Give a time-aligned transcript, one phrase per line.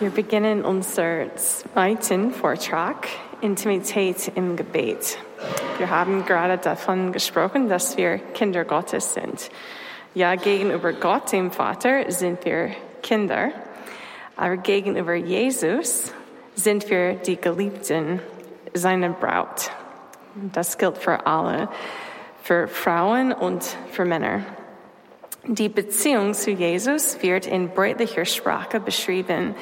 [0.00, 3.08] Wir beginnen unser zweiten Vortrag,
[3.40, 5.18] Intimität im Gebet.
[5.78, 9.50] Wir haben gerade davon gesprochen, dass wir Kinder Gottes sind.
[10.14, 12.70] Ja, gegenüber Gott, dem Vater, sind wir
[13.02, 13.50] Kinder,
[14.36, 16.12] aber gegenüber Jesus
[16.54, 18.20] sind wir die Geliebten,
[18.74, 19.72] seine Braut.
[20.52, 21.68] Das gilt für alle,
[22.44, 24.42] für Frauen und für Männer.
[25.44, 29.54] Die Beziehung zu Jesus wird in deutlicher Sprache beschrieben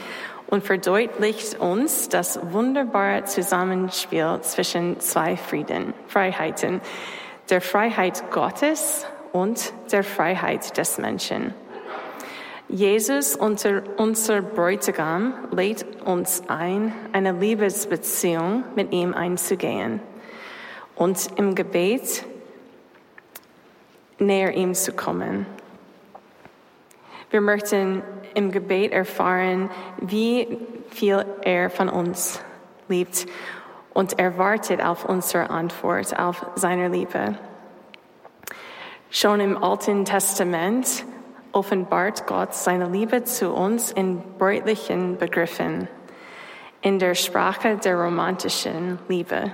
[0.48, 6.80] und verdeutlicht uns das wunderbare Zusammenspiel zwischen zwei Frieden, Freiheiten,
[7.50, 11.54] der Freiheit Gottes und der Freiheit des Menschen.
[12.68, 20.00] Jesus, unser, unser Bräutigam, lädt uns ein, eine Liebesbeziehung mit ihm einzugehen
[20.96, 22.24] und im Gebet
[24.18, 25.46] näher ihm zu kommen.
[27.30, 28.02] Wir möchten
[28.34, 30.58] im Gebet erfahren, wie
[30.90, 32.40] viel er von uns
[32.88, 33.26] liebt
[33.94, 37.36] und erwartet auf unsere Antwort auf seine Liebe.
[39.10, 41.04] Schon im Alten Testament
[41.52, 45.88] offenbart Gott seine Liebe zu uns in deutlichen Begriffen,
[46.82, 49.50] in der Sprache der romantischen Liebe,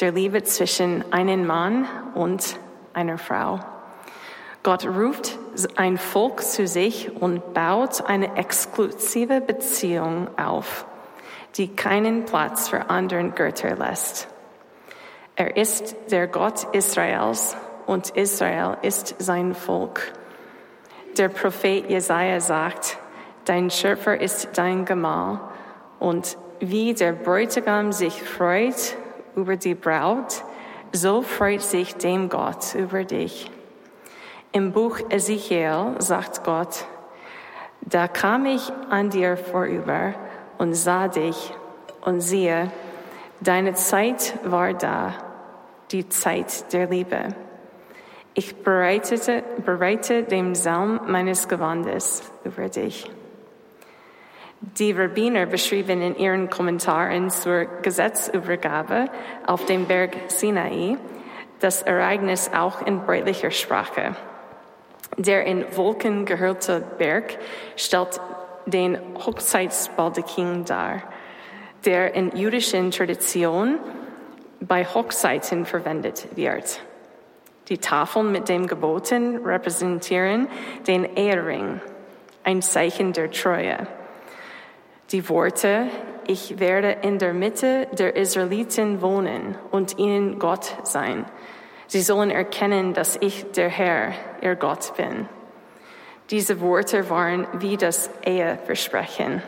[0.00, 2.56] der Liebe zwischen einem Mann und
[2.92, 3.58] einer Frau.
[4.62, 10.86] Gott ruft ein Volk zu sich und baut eine exklusive Beziehung auf,
[11.56, 14.28] die keinen Platz für anderen Götter lässt.
[15.36, 20.12] Er ist der Gott Israels und Israel ist sein Volk.
[21.16, 22.98] Der Prophet Jesaja sagt,
[23.44, 25.40] dein Schöpfer ist dein Gemahl
[25.98, 28.96] und wie der Bräutigam sich freut
[29.34, 30.44] über die Braut,
[30.92, 33.50] so freut sich dem Gott über dich.
[34.52, 36.84] Im Buch Ezekiel sagt Gott,
[37.82, 40.14] da kam ich an dir vorüber
[40.58, 41.54] und sah dich
[42.00, 42.72] und siehe,
[43.40, 45.14] deine Zeit war da,
[45.92, 47.28] die Zeit der Liebe.
[48.34, 53.08] Ich bereitete, bereite den Saum meines Gewandes über dich.
[54.60, 59.10] Die Rabbiner beschrieben in ihren Kommentaren zur Gesetzübergabe
[59.46, 60.96] auf dem Berg Sinai
[61.60, 64.16] das Ereignis auch in deutlicher Sprache.
[65.16, 67.38] Der in Wolken gehüllte Berg
[67.76, 68.20] stellt
[68.66, 71.02] den Hochzeitsbaldakin dar,
[71.84, 73.78] der in jüdischen Tradition
[74.60, 76.80] bei Hochzeiten verwendet wird.
[77.68, 80.48] Die Tafeln mit dem Geboten repräsentieren
[80.86, 81.80] den Ehering,
[82.44, 83.86] ein Zeichen der Treue.
[85.12, 85.86] Die Worte,
[86.26, 91.24] ich werde in der Mitte der Israeliten wohnen und ihnen Gott sein,
[91.90, 94.12] Sie sollen erkennen, dass ich der Herr,
[94.42, 95.28] ihr Gott bin.
[96.30, 99.42] Diese Worte waren wie das Eheversprechen.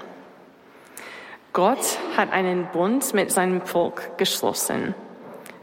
[1.53, 4.94] Gott hat einen Bund mit seinem Volk geschlossen.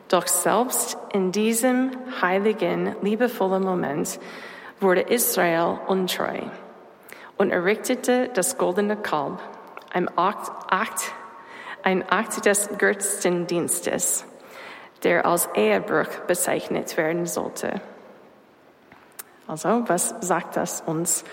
[0.07, 1.91] Doch selbst in diesem
[2.22, 4.19] heiligen, liebevollen Moment
[4.79, 6.39] wurde Israel untreu
[7.38, 9.39] und errichtete das goldene Kalb,
[9.91, 11.13] ein Akt, Akt,
[11.84, 14.25] ein Akt des Götzendienstes
[15.03, 17.81] der als Ehebruch bezeichnet werden sollte.
[19.49, 21.23] Also, was sagt das uns?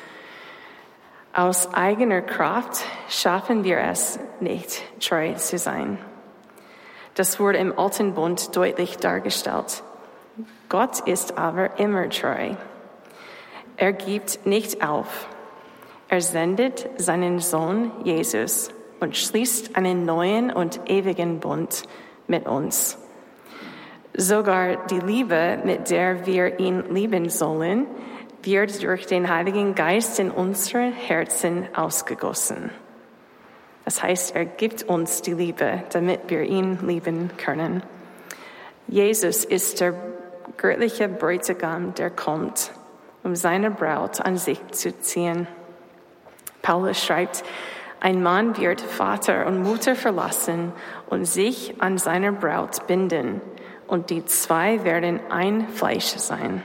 [1.34, 5.98] Aus eigener Kraft schaffen wir es nicht, treu zu sein.
[7.12, 9.82] Das wurde im Alten Bund deutlich dargestellt.
[10.70, 12.54] Gott ist aber immer treu.
[13.76, 15.28] Er gibt nicht auf.
[16.08, 21.82] Er sendet seinen Sohn Jesus und schließt einen neuen und ewigen Bund
[22.28, 22.96] mit uns.
[24.18, 27.86] Sogar die Liebe, mit der wir ihn lieben sollen,
[28.42, 32.70] wird durch den Heiligen Geist in unsere Herzen ausgegossen.
[33.84, 37.82] Das heißt, er gibt uns die Liebe, damit wir ihn lieben können.
[38.88, 39.92] Jesus ist der
[40.56, 42.70] göttliche Bräutigam, der kommt,
[43.22, 45.46] um seine Braut an sich zu ziehen.
[46.62, 47.44] Paulus schreibt,
[48.00, 50.72] ein Mann wird Vater und Mutter verlassen
[51.10, 53.42] und sich an seiner Braut binden
[53.86, 56.62] und die zwei werden ein Fleisch sein.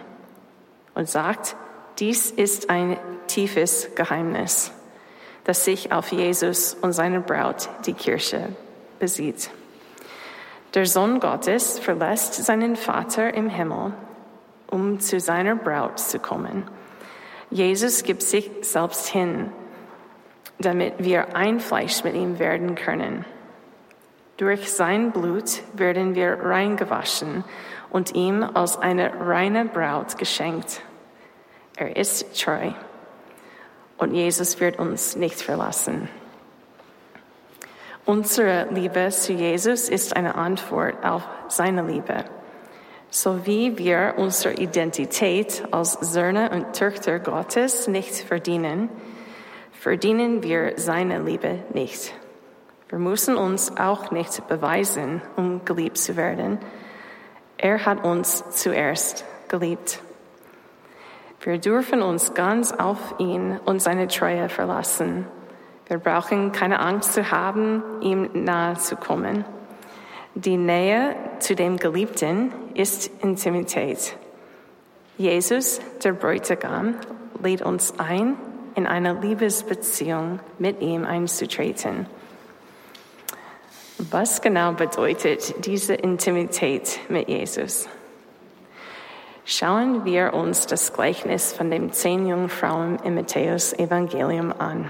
[0.94, 1.56] Und sagt,
[2.00, 2.98] dies ist ein
[3.28, 4.72] tiefes Geheimnis,
[5.44, 8.50] das sich auf Jesus und seine Braut, die Kirche,
[9.00, 9.50] besieht.
[10.74, 13.94] Der Sohn Gottes verlässt seinen Vater im Himmel,
[14.70, 16.64] um zu seiner Braut zu kommen.
[17.50, 19.52] Jesus gibt sich selbst hin,
[20.60, 23.26] damit wir ein Fleisch mit ihm werden können.
[24.42, 27.44] Durch sein Blut werden wir reingewaschen
[27.92, 30.82] und ihm als eine reine Braut geschenkt.
[31.78, 32.72] Er ist treu
[34.00, 36.10] und Jesus wird uns nicht verlassen.
[38.04, 42.26] Unsere Liebe zu Jesus ist eine Antwort auf seine Liebe.
[43.12, 48.90] So wie wir unsere Identität als Söhne und Töchter Gottes nicht verdienen,
[49.72, 52.16] verdienen wir seine Liebe nicht.
[52.92, 56.60] Wir müssen uns auch nicht beweisen, um geliebt zu werden.
[57.58, 60.02] Er hat uns zuerst geliebt.
[61.40, 65.26] Wir dürfen uns ganz auf ihn und seine Treue verlassen.
[65.88, 69.46] Wir brauchen keine Angst zu haben, ihm nahe zu kommen.
[70.36, 74.18] Die Nähe zu dem Geliebten ist Intimität.
[75.18, 76.96] Jesus, der Bräutigam,
[77.42, 78.36] lädt uns ein,
[78.76, 82.06] in eine Liebesbeziehung mit ihm einzutreten.
[84.10, 87.88] Was genau bedeutet diese Intimität mit Jesus?
[89.46, 94.90] Schauen wir uns das Gleichnis von den zehn Jungfrauen im Matthäus Evangelium an.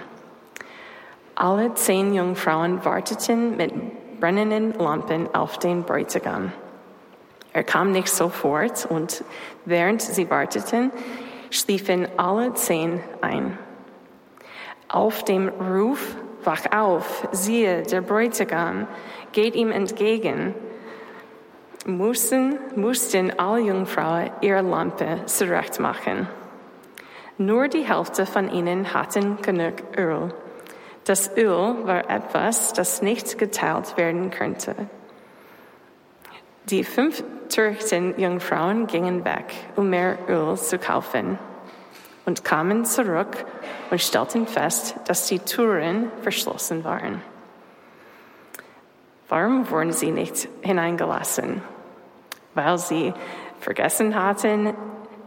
[1.35, 3.73] Alle zehn Jungfrauen warteten mit
[4.21, 6.53] brennenden Lampen auf den Bräutigam.
[7.51, 9.25] Er kam nicht sofort und
[9.65, 10.89] während sie warteten,
[11.49, 13.57] schliefen alle zehn ein.
[14.87, 18.87] Auf dem Ruf, wach auf, siehe, der Bräutigam
[19.31, 20.53] geht ihm entgegen,
[21.85, 26.27] mussten, mussten alle Jungfrauen ihre Lampe zurechtmachen.
[27.37, 30.33] Nur die Hälfte von ihnen hatten genug Öl.
[31.05, 34.75] Das Öl war etwas, das nicht geteilt werden könnte.
[36.65, 39.45] Die fünf törichten Jungfrauen gingen weg,
[39.75, 41.39] um mehr Öl zu kaufen,
[42.25, 43.45] und kamen zurück
[43.89, 47.21] und stellten fest, dass die Türen verschlossen waren.
[49.29, 51.61] Warum wurden sie nicht hineingelassen?
[52.53, 53.13] Weil sie
[53.59, 54.73] vergessen hatten,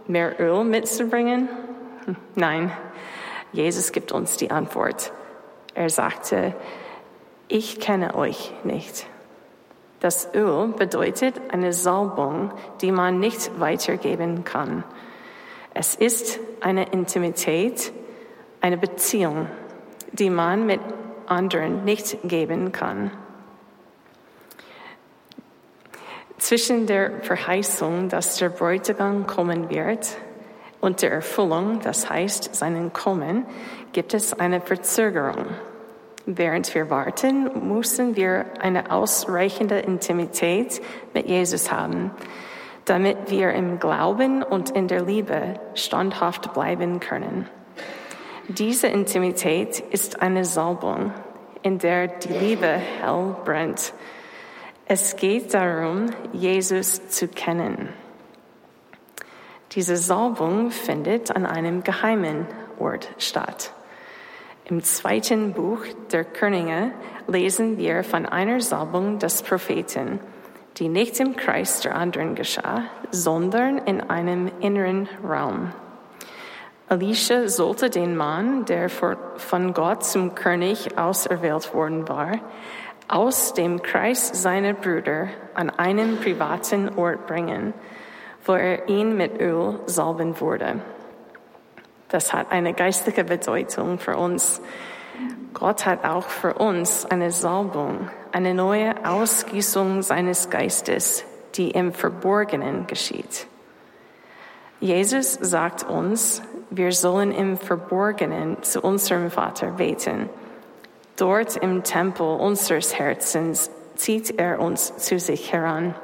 [0.06, 1.48] mehr Öl mitzubringen?
[2.34, 2.70] Nein,
[3.52, 5.12] Jesus gibt uns die Antwort.
[5.74, 6.54] Er sagte,
[7.48, 9.06] ich kenne euch nicht.
[10.00, 12.52] Das Öl bedeutet eine Salbung,
[12.82, 14.84] die man nicht weitergeben kann.
[15.74, 17.92] Es ist eine Intimität,
[18.60, 19.48] eine Beziehung,
[20.12, 20.80] die man mit
[21.26, 23.10] anderen nicht geben kann.
[26.38, 30.16] Zwischen der Verheißung, dass der Bräutigam kommen wird,
[30.84, 33.46] und der Erfüllung, das heißt seinen Kommen,
[33.94, 35.46] gibt es eine Verzögerung.
[36.26, 40.82] Während wir warten, müssen wir eine ausreichende Intimität
[41.14, 42.10] mit Jesus haben,
[42.84, 47.48] damit wir im Glauben und in der Liebe standhaft bleiben können.
[48.48, 51.12] Diese Intimität ist eine Salbung,
[51.62, 53.94] in der die Liebe hell brennt.
[54.86, 57.88] Es geht darum, Jesus zu kennen.
[59.72, 62.46] Diese Salbung findet an einem geheimen
[62.78, 63.72] Ort statt.
[64.66, 65.80] Im zweiten Buch
[66.12, 66.92] der Könige
[67.26, 70.20] lesen wir von einer Salbung des Propheten,
[70.76, 75.72] die nicht im Kreis der anderen geschah, sondern in einem inneren Raum.
[76.88, 82.38] Elisha sollte den Mann, der von Gott zum König auserwählt worden war,
[83.08, 87.72] aus dem Kreis seiner Brüder an einen privaten Ort bringen,
[88.44, 90.80] wo er ihn mit Öl salben wurde.
[92.08, 94.60] Das hat eine geistliche Bedeutung für uns.
[95.52, 102.86] Gott hat auch für uns eine Salbung, eine neue Ausgießung seines Geistes, die im Verborgenen
[102.86, 103.46] geschieht.
[104.80, 110.28] Jesus sagt uns, wir sollen im Verborgenen zu unserem Vater beten.
[111.16, 115.94] Dort im Tempel unseres Herzens zieht er uns zu sich heran.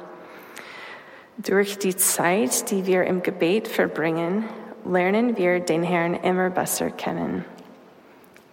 [1.37, 4.45] Durch die Zeit, die wir im Gebet verbringen,
[4.85, 7.45] lernen wir den Herrn immer besser kennen.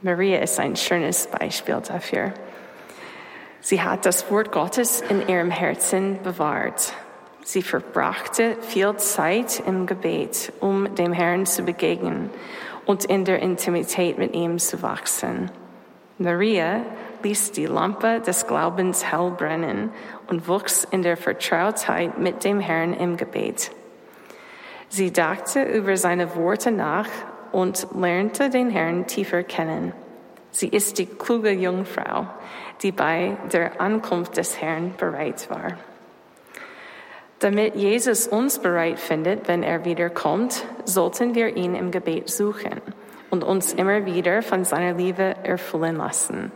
[0.00, 2.32] Maria ist ein schönes Beispiel dafür.
[3.60, 6.92] Sie hat das Wort Gottes in ihrem Herzen bewahrt.
[7.42, 12.30] Sie verbrachte viel Zeit im Gebet, um dem Herrn zu begegnen
[12.86, 15.50] und in der Intimität mit ihm zu wachsen.
[16.18, 16.82] Maria
[17.24, 19.90] ließ die Lampe des Glaubens hell brennen
[20.28, 23.72] und wuchs in der Vertrautheit mit dem Herrn im Gebet.
[24.88, 27.08] Sie dachte über seine Worte nach
[27.52, 29.92] und lernte den Herrn tiefer kennen.
[30.50, 32.26] Sie ist die kluge Jungfrau,
[32.82, 35.78] die bei der Ankunft des Herrn bereit war.
[37.38, 42.80] Damit Jesus uns bereit findet, wenn er wiederkommt, sollten wir ihn im Gebet suchen
[43.30, 46.50] und uns immer wieder von seiner Liebe erfüllen lassen.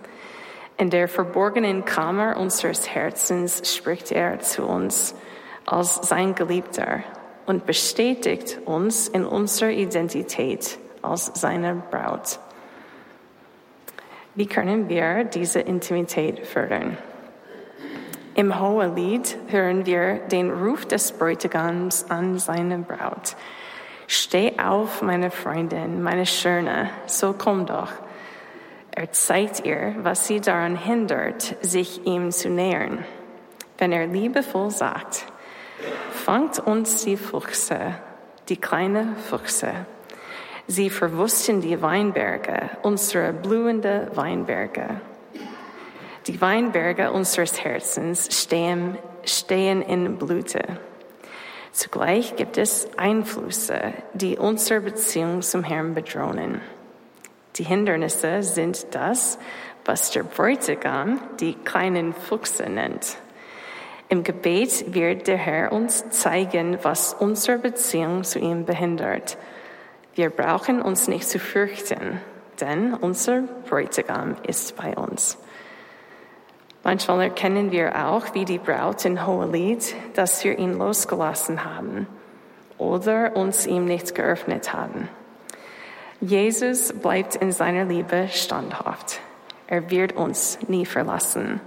[0.79, 5.15] In der verborgenen Kammer unseres Herzens spricht er zu uns
[5.67, 7.05] als sein Geliebter
[7.47, 12.39] und bestätigt uns in unserer Identität als seine Braut.
[14.35, 16.97] Wie können wir diese Intimität fördern?
[18.35, 23.37] Im Hohelied hören wir den Ruf des Bräutigams an seine Braut.
[24.07, 27.93] Steh auf, meine Freundin, meine Schöne, so komm doch.
[28.91, 33.05] Er zeigt ihr, was sie daran hindert, sich ihm zu nähern.
[33.77, 35.27] Wenn er liebevoll sagt,
[36.11, 37.95] fangt uns die Füchse,
[38.49, 39.73] die kleine Füchse.
[40.67, 45.01] Sie verwussten die Weinberge, unsere blühende Weinberge.
[46.27, 50.63] Die Weinberge unseres Herzens stehen, stehen in Blüte.
[51.73, 56.61] Zugleich gibt es Einflüsse, die unsere Beziehung zum Herrn bedrohen.
[57.57, 59.39] Die Hindernisse sind das,
[59.85, 63.17] was der Bräutigam die kleinen Füchse nennt.
[64.09, 69.39] Im Gebet wird der Herr uns zeigen, was unsere Beziehung zu ihm behindert.
[70.15, 72.21] Wir brauchen uns nicht zu fürchten,
[72.61, 75.39] denn unser Bräutigam ist bei uns.
[76.85, 82.07] Manchmal erkennen wir auch, wie die Braut in Hohelied, dass wir ihn losgelassen haben
[82.77, 85.09] oder uns ihm nicht geöffnet haben.
[86.21, 89.21] Jesus bleibt in seiner Liebe standhaft.
[89.67, 91.61] Er wird uns nie verlassen.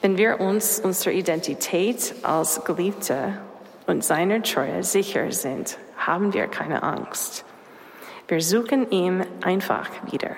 [0.00, 3.38] Wenn wir uns unserer Identität als Geliebte
[3.86, 7.44] und seiner Treue sicher sind, haben wir keine Angst.
[8.32, 10.36] Wir suchen ihn einfach wieder.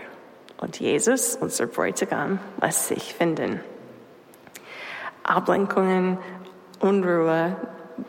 [0.60, 3.60] Und Jesus, unser Bräutigam, lässt sich finden.
[5.22, 6.18] Ablenkungen,
[6.80, 7.54] Unruhe,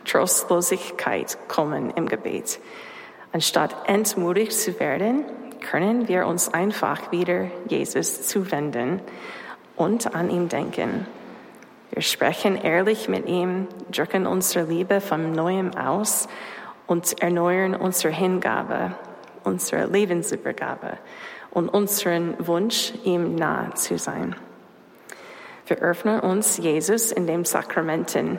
[0.04, 2.58] Trostlosigkeit kommen im Gebet.
[3.30, 5.24] Anstatt entmutigt zu werden,
[5.60, 9.00] können wir uns einfach wieder Jesus zuwenden
[9.76, 11.06] und an ihm denken.
[11.92, 16.26] Wir sprechen ehrlich mit ihm, drücken unsere Liebe von neuem aus
[16.88, 18.96] und erneuern unsere Hingabe,
[19.46, 20.98] unsere Lebensübergabe
[21.50, 24.36] und unseren Wunsch, ihm nahe zu sein.
[25.66, 28.38] Wir öffnen uns Jesus in den Sakramenten,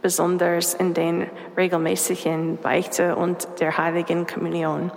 [0.00, 4.90] besonders in den regelmäßigen Beichte und der heiligen Kommunion.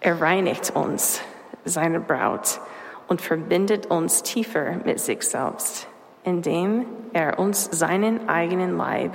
[0.00, 1.20] Er reinigt uns,
[1.64, 2.60] seine Braut,
[3.06, 5.86] und verbindet uns tiefer mit sich selbst,
[6.24, 9.12] indem er uns seinen eigenen Leib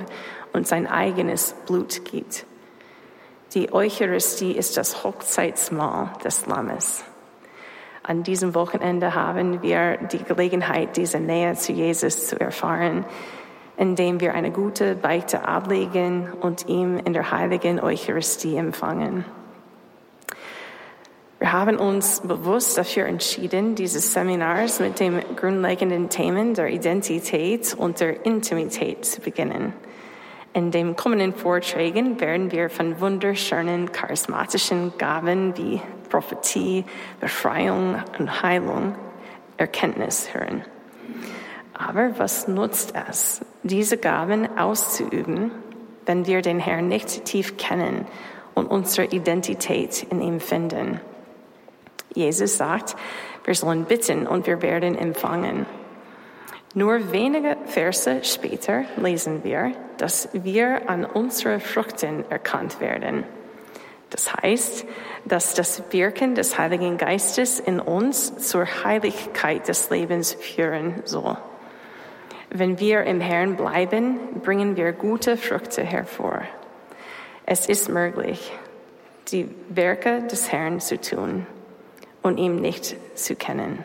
[0.52, 2.46] und sein eigenes Blut gibt.
[3.54, 7.02] Die Eucharistie ist das Hochzeitsmahl des Lammes.
[8.02, 13.06] An diesem Wochenende haben wir die Gelegenheit, diese Nähe zu Jesus zu erfahren,
[13.78, 19.24] indem wir eine gute Beichte ablegen und ihm in der heiligen Eucharistie empfangen.
[21.38, 28.00] Wir haben uns bewusst dafür entschieden, dieses Seminars mit dem grundlegenden Themen der Identität und
[28.00, 29.72] der Intimität zu beginnen.
[30.54, 36.84] In den kommenden Vorträgen werden wir von wunderschönen charismatischen Gaben wie Prophetie,
[37.20, 38.94] Befreiung und Heilung,
[39.56, 40.64] Erkenntnis hören.
[41.74, 45.52] Aber was nutzt es, diese Gaben auszuüben,
[46.06, 48.06] wenn wir den Herrn nicht tief kennen
[48.54, 51.00] und unsere Identität in ihm finden?
[52.14, 52.96] Jesus sagt,
[53.44, 55.66] wir sollen bitten und wir werden empfangen.
[56.74, 63.24] Nur wenige Verse später lesen wir, dass wir an unsere Früchten erkannt werden.
[64.10, 64.86] Das heißt,
[65.24, 71.36] dass das Wirken des Heiligen Geistes in uns zur Heiligkeit des Lebens führen soll.
[72.50, 76.42] Wenn wir im Herrn bleiben, bringen wir gute Früchte hervor.
[77.44, 78.52] Es ist möglich,
[79.28, 81.46] die Werke des Herrn zu tun
[82.22, 83.84] und ihm nicht zu kennen.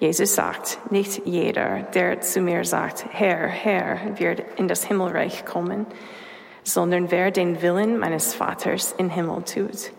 [0.00, 5.86] Jesus sagt, nicht jeder, der zu mir sagt, Herr, Herr, wird in das Himmelreich kommen,
[6.62, 9.92] sondern wer den Willen meines Vaters im Himmel tut.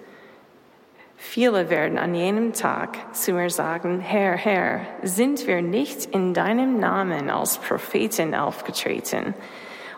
[1.17, 6.79] Viele werden an jenem Tag zu mir sagen, Herr, Herr, sind wir nicht in deinem
[6.79, 9.33] Namen als Propheten aufgetreten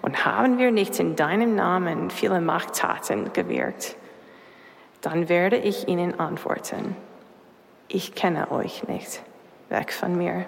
[0.02, 3.96] und haben wir nicht in deinem Namen viele Machttaten gewirkt?
[5.02, 6.96] Dann werde ich ihnen antworten,
[7.88, 9.22] ich kenne euch nicht,
[9.72, 10.46] weg von mir.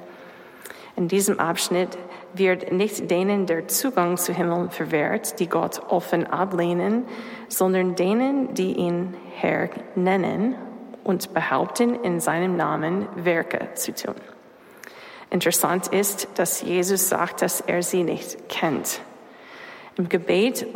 [0.96, 1.98] In diesem Abschnitt
[2.34, 7.06] wird nicht denen der Zugang zu Himmel verwehrt, die Gott offen ablehnen,
[7.48, 10.56] sondern denen, die ihn Herr nennen
[11.03, 14.15] und behaupten, in seinem Namen Werke zu tun.
[15.30, 19.01] Interessant ist, dass Jesus sagt, dass er sie nicht kennt.
[19.98, 20.68] Im Gebet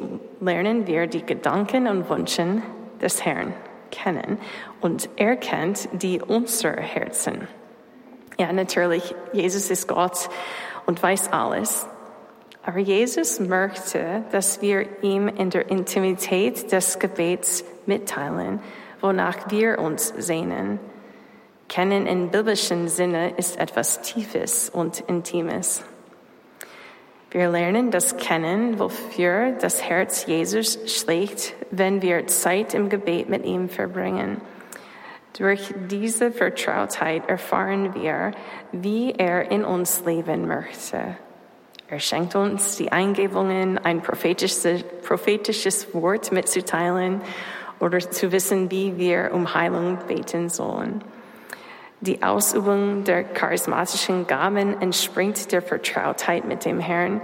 [0.41, 2.61] lernen wir die Gedanken und Wünsche
[3.01, 3.53] des Herrn
[3.91, 4.39] kennen
[4.81, 7.47] und er kennt die unserer Herzen.
[8.39, 10.29] Ja, natürlich, Jesus ist Gott
[10.85, 11.87] und weiß alles.
[12.63, 18.59] Aber Jesus möchte, dass wir ihm in der Intimität des Gebets mitteilen,
[19.01, 20.79] wonach wir uns sehnen.
[21.69, 25.83] Kennen in biblischen Sinne ist etwas Tiefes und Intimes.
[27.31, 33.45] Wir lernen das Kennen, wofür das Herz Jesus schlägt, wenn wir Zeit im Gebet mit
[33.45, 34.41] ihm verbringen.
[35.37, 38.31] Durch diese Vertrautheit erfahren wir,
[38.71, 41.15] wie er in uns leben möchte.
[41.87, 47.21] Er schenkt uns die Eingebungen, ein prophetisches, prophetisches Wort mitzuteilen
[47.79, 51.03] oder zu wissen, wie wir um Heilung beten sollen.
[52.01, 57.21] Die Ausübung der charismatischen Gaben entspringt der Vertrautheit mit dem Herrn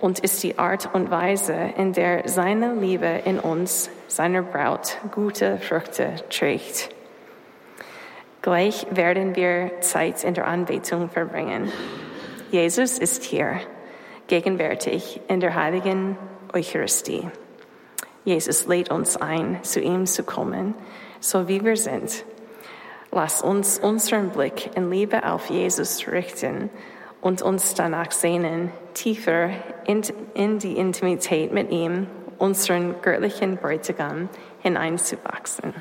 [0.00, 5.58] und ist die Art und Weise, in der seine Liebe in uns, seiner Braut, gute
[5.58, 6.90] Früchte trägt.
[8.42, 11.72] Gleich werden wir Zeit in der Anbetung verbringen.
[12.50, 13.60] Jesus ist hier,
[14.26, 16.18] gegenwärtig in der heiligen
[16.52, 17.28] Eucharistie.
[18.24, 20.74] Jesus lädt uns ein, zu ihm zu kommen,
[21.20, 22.24] so wie wir sind
[23.14, 26.70] Lass uns unseren Blick in Liebe auf Jesus richten
[27.20, 29.50] und uns danach sehnen, tiefer
[29.86, 30.00] in,
[30.32, 32.06] in die Intimität mit ihm,
[32.38, 34.30] unseren göttlichen Bräutigam,
[34.62, 35.74] hineinzuwachsen.